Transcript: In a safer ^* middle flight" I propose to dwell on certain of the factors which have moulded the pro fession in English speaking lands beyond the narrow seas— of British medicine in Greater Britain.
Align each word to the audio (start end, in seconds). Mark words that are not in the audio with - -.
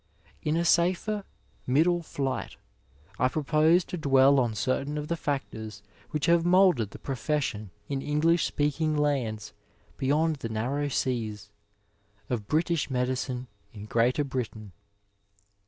In 0.41 0.57
a 0.57 0.65
safer 0.65 1.17
^* 1.17 1.23
middle 1.67 2.01
flight" 2.01 2.55
I 3.19 3.27
propose 3.27 3.83
to 3.83 3.97
dwell 3.99 4.39
on 4.39 4.55
certain 4.55 4.97
of 4.97 5.09
the 5.09 5.15
factors 5.15 5.83
which 6.09 6.25
have 6.25 6.43
moulded 6.43 6.89
the 6.89 6.97
pro 6.97 7.13
fession 7.13 7.69
in 7.87 8.01
English 8.01 8.45
speaking 8.45 8.97
lands 8.97 9.53
beyond 9.97 10.37
the 10.37 10.49
narrow 10.49 10.87
seas— 10.87 11.51
of 12.31 12.47
British 12.47 12.89
medicine 12.89 13.45
in 13.73 13.85
Greater 13.85 14.23
Britain. 14.23 14.71